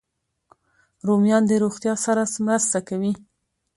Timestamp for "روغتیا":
1.63-1.93